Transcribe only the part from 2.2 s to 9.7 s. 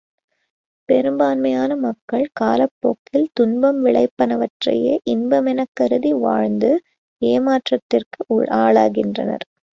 காலப்போக்கில் துன்பம் விளைப்பனவற்றையே இன்பமெனக் கருதி வாழ்ந்து ஏமாற்றத்திற்கு ஆளாகின்றனர்.